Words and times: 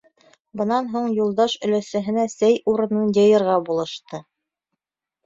Бынан 0.59 0.87
һуң 0.93 1.09
Юлдаш 1.17 1.53
өләсәһенә 1.67 2.23
сәй 2.37 2.55
урынын 2.73 3.13
йыйырға 3.19 3.59
булышты. 3.69 4.23